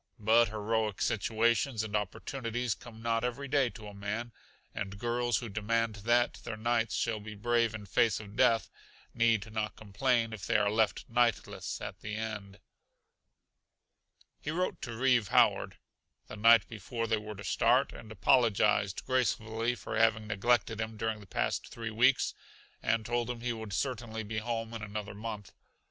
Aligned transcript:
But 0.17 0.47
heroic 0.49 0.99
situations 0.99 1.83
and 1.83 1.95
opportunities 1.95 2.73
come 2.73 3.03
not 3.03 3.23
every 3.23 3.47
day 3.47 3.69
to 3.69 3.85
a 3.87 3.93
man, 3.93 4.31
and 4.73 4.97
girls 4.97 5.37
who 5.37 5.47
demand 5.47 5.97
that 5.97 6.39
their 6.43 6.57
knights 6.57 6.95
shall 6.95 7.19
be 7.19 7.35
brave 7.35 7.75
in 7.75 7.85
face 7.85 8.19
of 8.19 8.35
death 8.35 8.71
need 9.13 9.53
not 9.53 9.75
complain 9.75 10.33
if 10.33 10.47
they 10.47 10.57
are 10.57 10.71
left 10.71 11.07
knightless 11.07 11.79
at 11.81 11.99
the 11.99 12.17
last. 12.17 12.57
He 14.41 14.49
wrote 14.49 14.81
to 14.81 14.95
Reeve 14.97 15.27
Howard, 15.27 15.77
the 16.25 16.35
night 16.35 16.67
before 16.67 17.05
they 17.05 17.17
were 17.17 17.35
to 17.35 17.43
start, 17.43 17.93
and 17.93 18.11
apologized 18.11 19.05
gracefully 19.05 19.75
for 19.75 19.97
having 19.99 20.25
neglected 20.25 20.81
him 20.81 20.97
during 20.97 21.19
the 21.19 21.27
past 21.27 21.67
three 21.67 21.91
weeks 21.91 22.33
and 22.81 23.05
told 23.05 23.29
him 23.29 23.41
he 23.41 23.53
would 23.53 23.71
certainly 23.71 24.23
be 24.23 24.39
home 24.39 24.73
in 24.73 24.81
another 24.81 25.13
month. 25.13 25.51